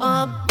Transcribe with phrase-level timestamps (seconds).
[0.00, 0.47] up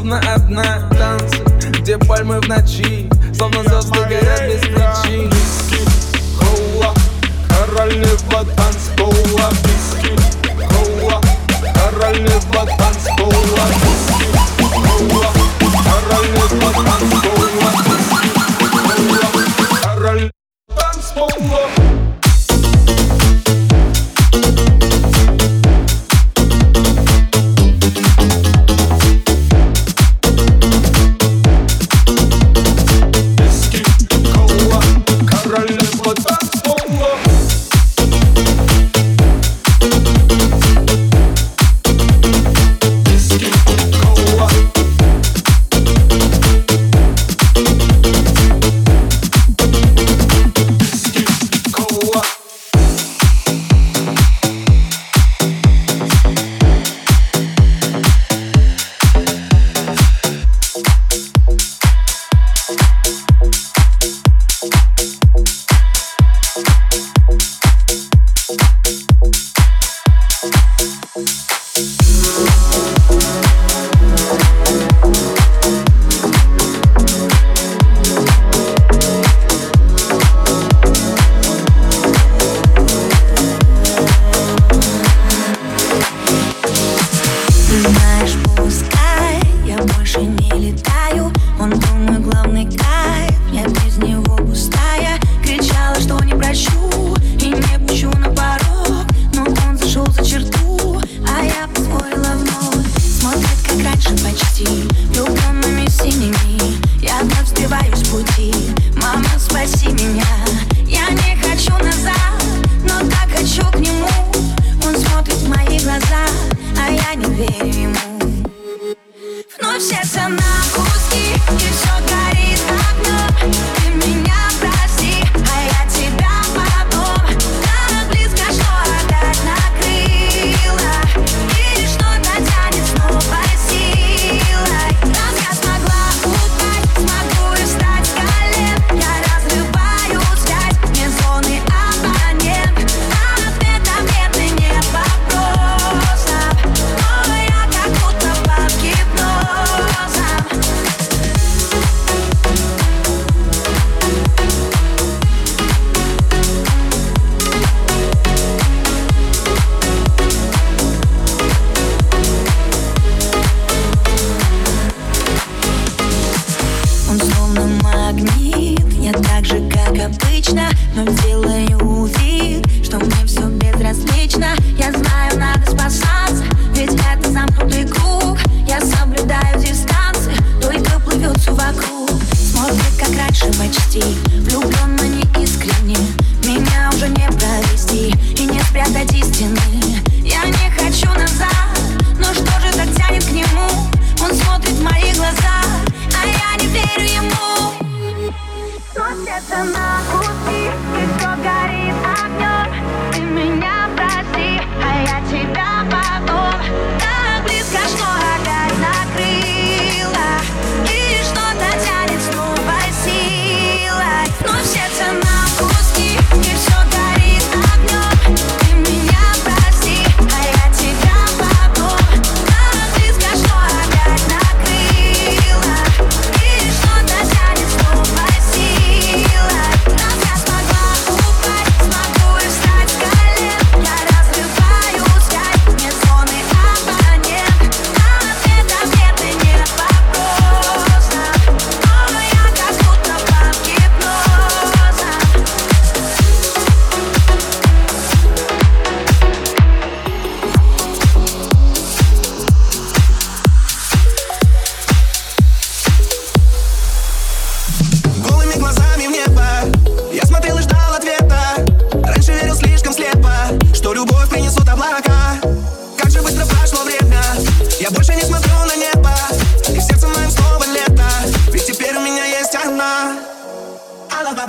[0.00, 1.44] словно одна Танцы,
[1.78, 4.29] где пальмы в ночи Словно звезды горят.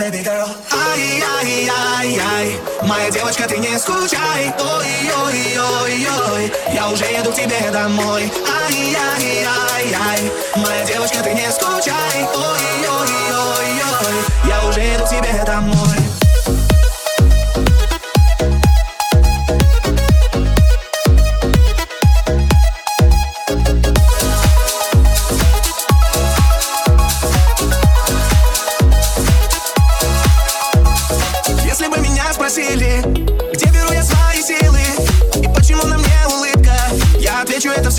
[0.02, 0.50] baby girl.
[0.72, 4.52] Ай-яй-яй-яй Моя девочка, ты не скучай.
[4.58, 8.32] Ой-ой-ой-ой Я уже еду к тебе домой.
[8.50, 12.26] Ай ай ай ай, Моя девочка, ты не скучай.
[12.34, 13.70] Ой-ой-ой-ой.
[14.48, 16.11] Я уже еду к тебе домой.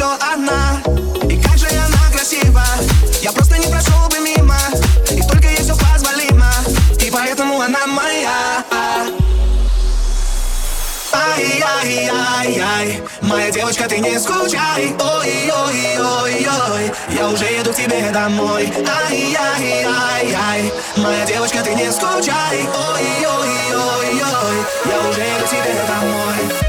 [0.03, 0.83] все одна.
[1.31, 2.65] И как же она красива?
[3.21, 4.57] Я просто не прошел бы мимо.
[5.11, 6.51] И только ей все позволимо.
[6.99, 8.65] И поэтому она моя.
[11.15, 14.93] Ай-яй-яй-яй Моя девочка, ты не скучай.
[14.99, 18.73] Ой-ой-ой-ой Я уже еду к тебе домой.
[19.09, 22.67] Ай-яй-яй-яй Моя девочка, ты не скучай.
[22.91, 24.17] Ой-ой-ой-ой
[24.87, 26.62] Я уже еду к тебе домой.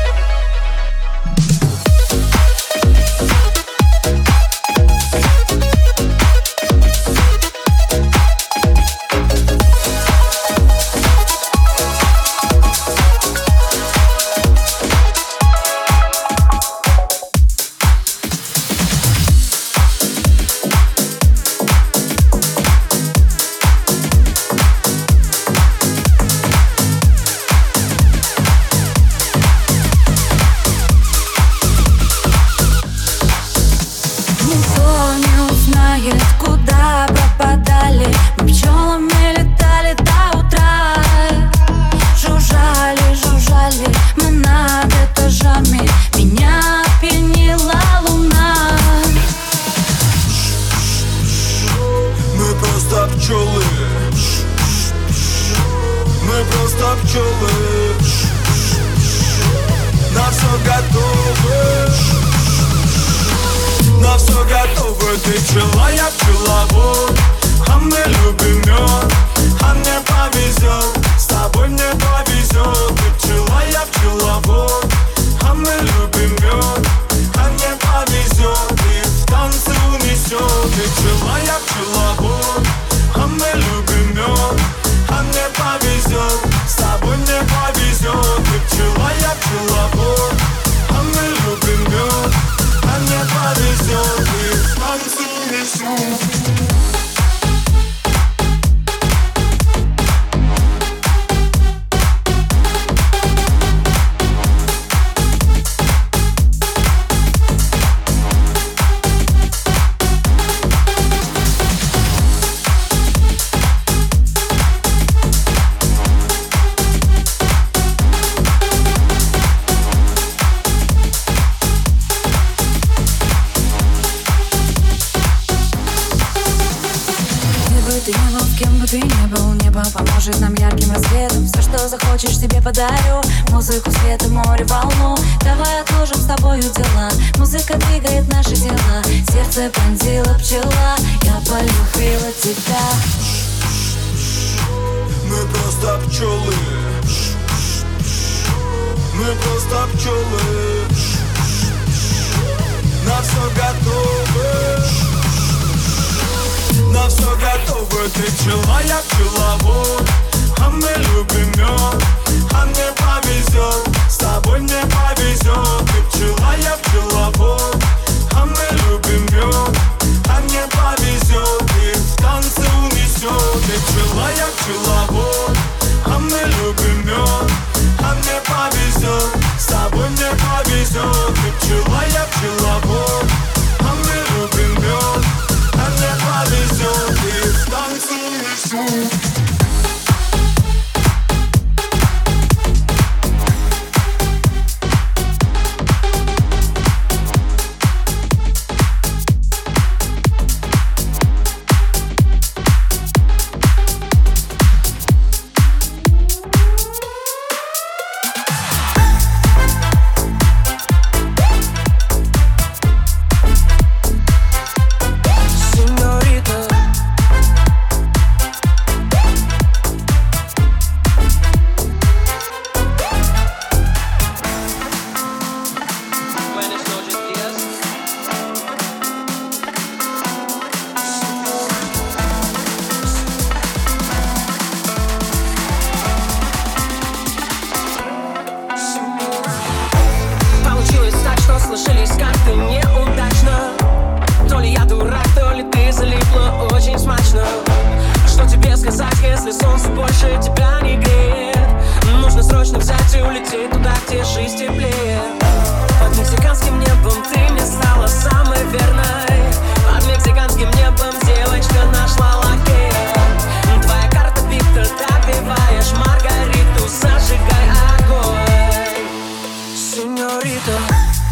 [270.71, 271.22] momento.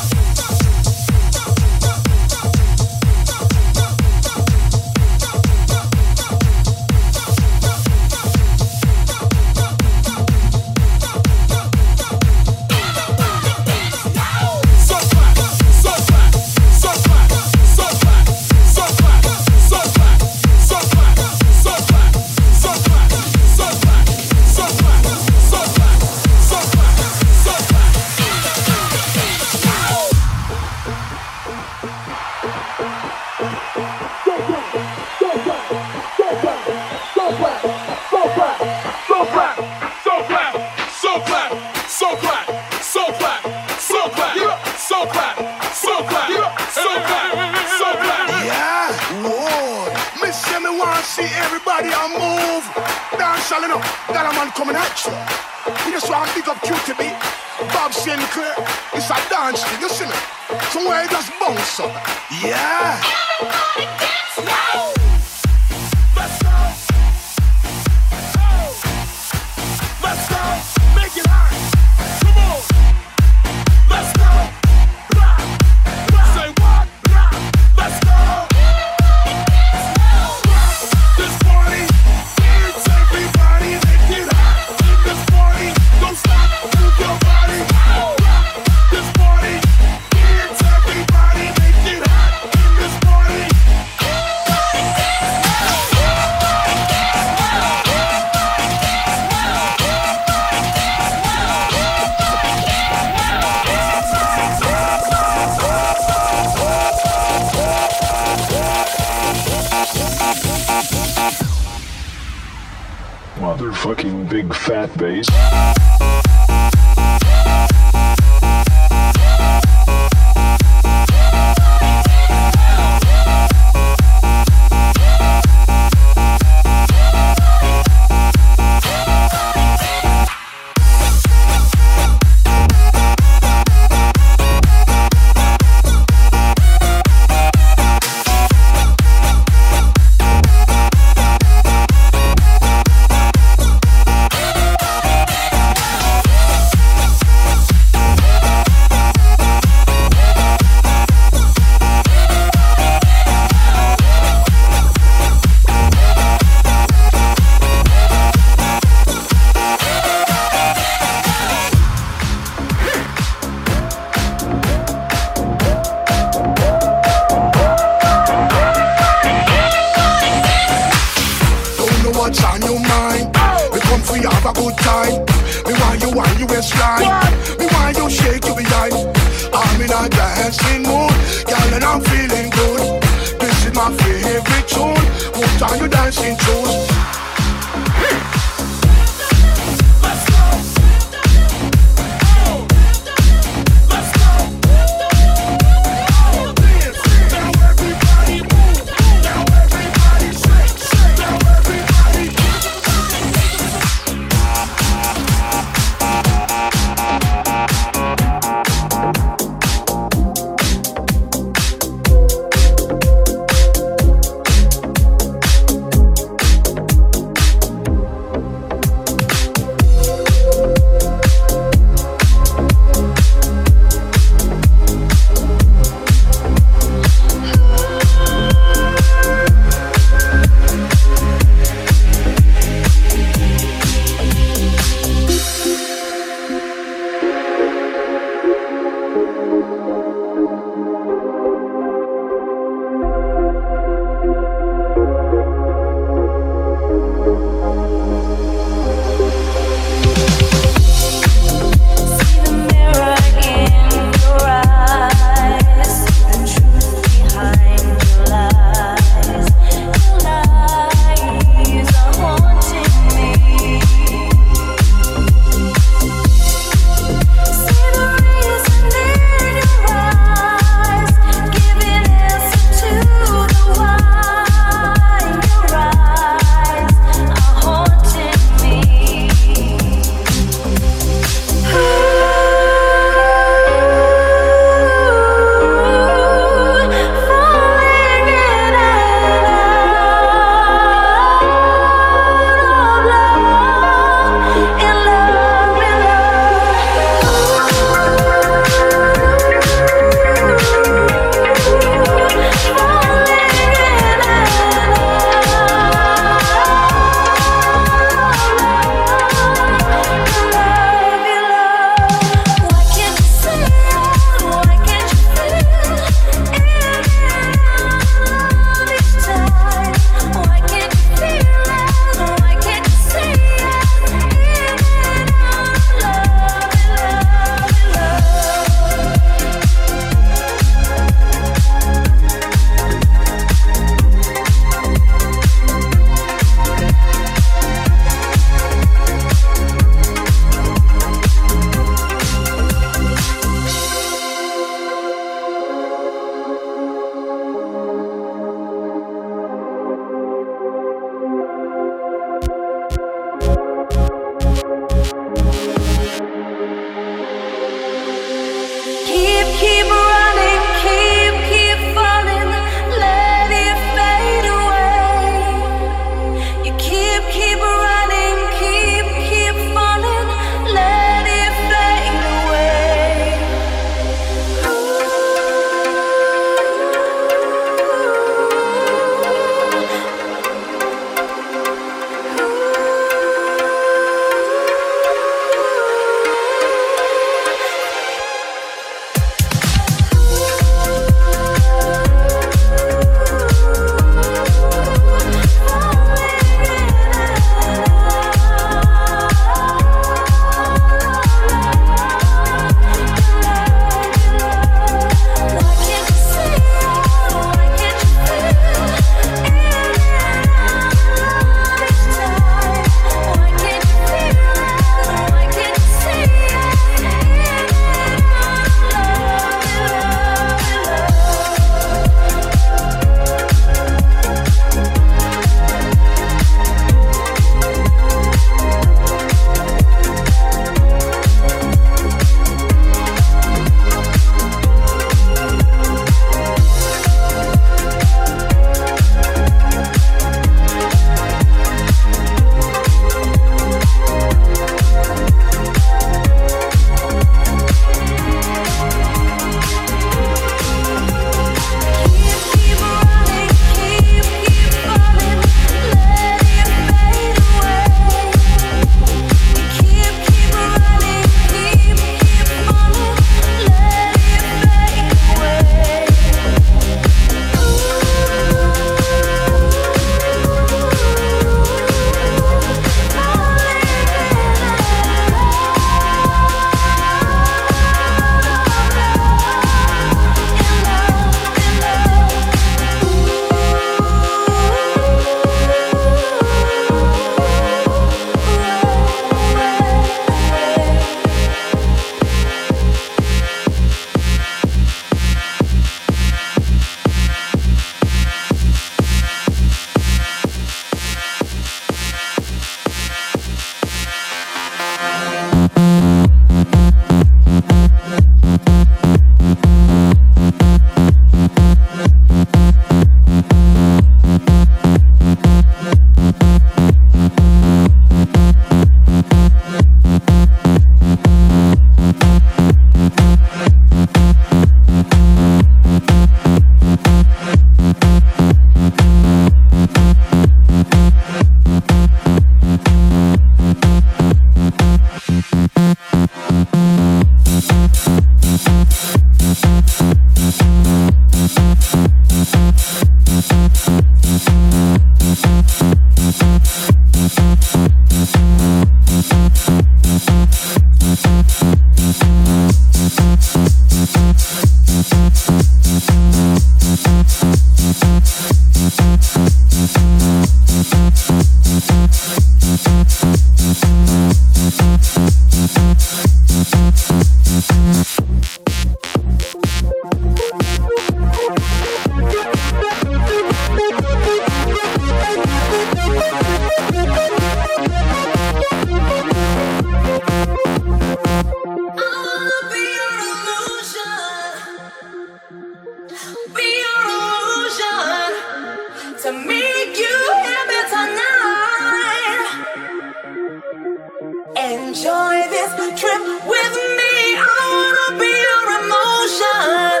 [594.56, 597.14] Enjoy this trip with me.
[597.36, 600.00] I wanna be your emotion.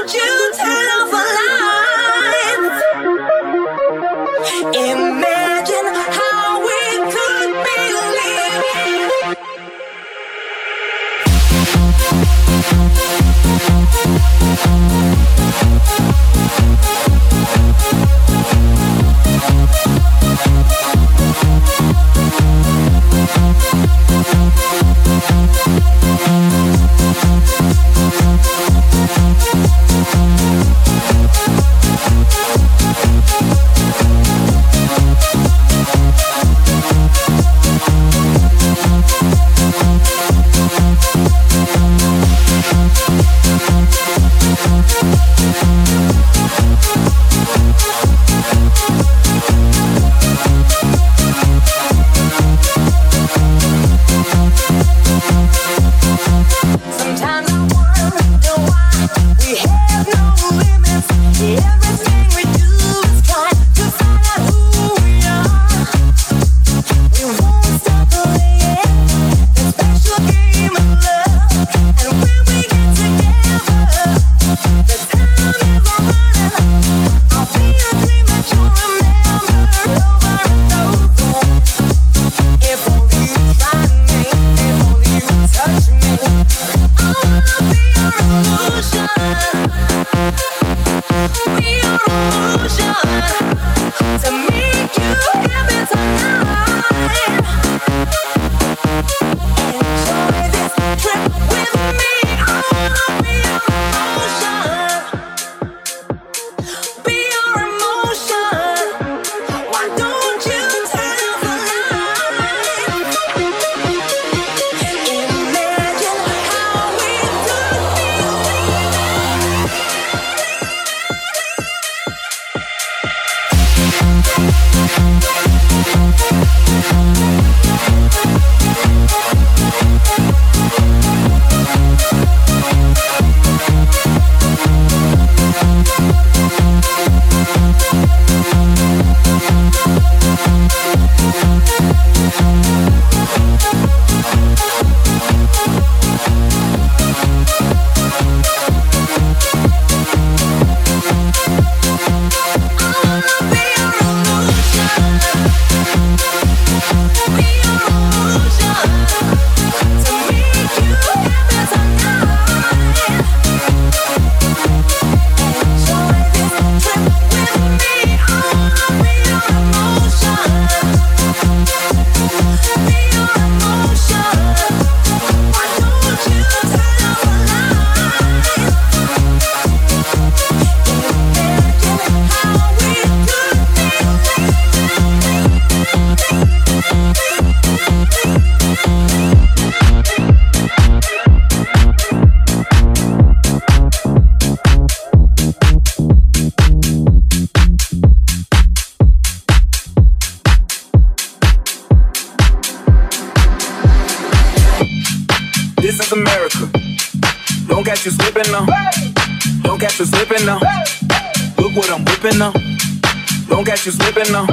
[214.16, 214.46] slipping now.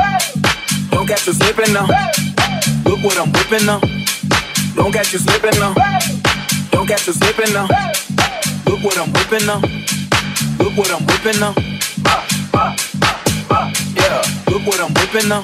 [0.90, 1.86] Don't catch you slipping now.
[2.84, 3.80] Look what I'm whipping now.
[4.74, 5.72] Don't catch you slipping now.
[6.72, 7.68] Don't catch you slipping now.
[8.66, 9.60] Look what I'm whipping now.
[10.58, 11.54] Look what I'm whipping now.
[13.94, 15.42] Yeah, look what I'm whipping now.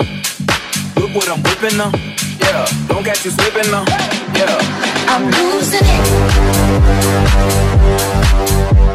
[0.97, 1.93] Look what I'm whipping now.
[2.40, 3.85] Yeah, don't catch you slipping now.
[4.35, 4.59] Yeah,
[5.09, 5.86] I'm losing
[8.82, 8.88] it.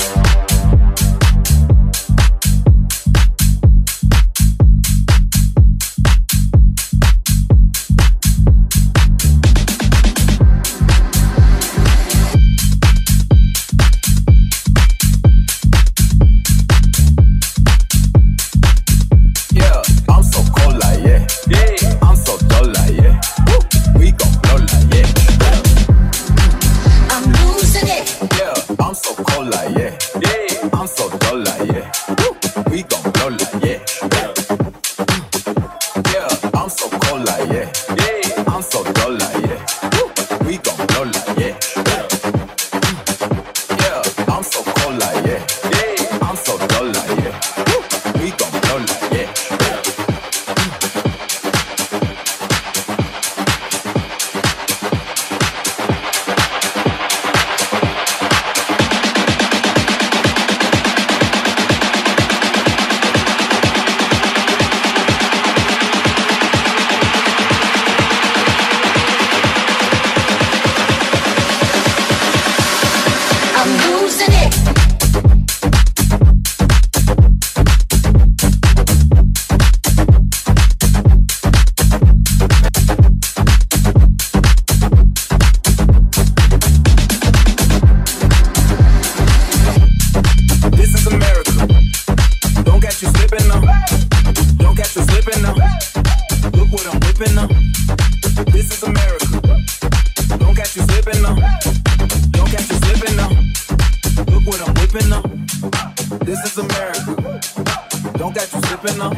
[108.83, 109.11] Slipping now.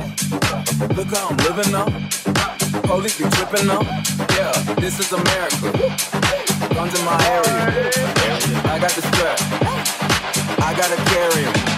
[0.96, 1.90] Look how I'm living up.
[2.84, 3.82] Police be tripping up.
[4.38, 5.72] Yeah, this is America.
[6.76, 7.90] Guns in my area.
[8.66, 9.40] I got the strap.
[10.62, 11.75] I gotta carry 'em.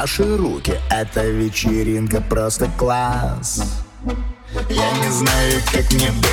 [0.00, 0.74] ваши руки.
[0.88, 3.62] Эта вечеринка просто класс.
[4.70, 6.29] Я не знаю, как мне быть.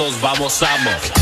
[0.00, 1.19] pasos, vamos, vamos.